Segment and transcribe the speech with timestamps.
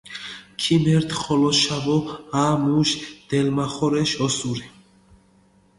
[0.63, 1.97] ქიმერთ ხოლოშავო,
[2.45, 2.99] ა, მუში
[3.33, 4.67] დელმახორეშ ოსური.